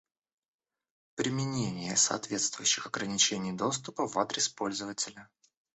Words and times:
Применение 1.13 1.95
соответствующих 1.95 2.87
ограничений 2.87 3.53
доступа 3.53 4.07
в 4.07 4.17
адрес 4.17 4.49
пользователя 4.49 5.29